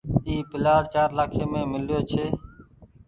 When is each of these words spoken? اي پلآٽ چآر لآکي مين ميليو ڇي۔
اي 0.27 0.35
پلآٽ 0.49 0.83
چآر 0.93 1.09
لآکي 1.17 1.43
مين 1.51 1.65
ميليو 1.71 1.99
ڇي۔ 2.09 2.23